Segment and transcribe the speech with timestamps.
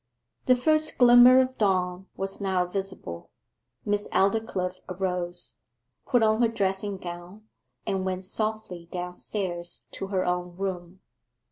[0.47, 3.29] The first glimmer of dawn was now visible.
[3.85, 5.57] Miss Aldclyffe arose,
[6.07, 7.43] put on her dressing gown,
[7.85, 11.01] and went softly downstairs to her own room.